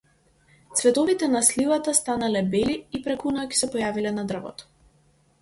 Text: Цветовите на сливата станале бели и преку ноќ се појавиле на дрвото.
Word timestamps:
Цветовите 0.77 1.27
на 1.33 1.41
сливата 1.49 1.93
станале 1.99 2.41
бели 2.57 2.77
и 3.01 3.03
преку 3.09 3.35
ноќ 3.37 3.47
се 3.61 3.71
појавиле 3.77 4.17
на 4.19 4.27
дрвото. 4.35 4.71